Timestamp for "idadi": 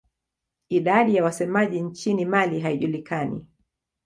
0.69-1.15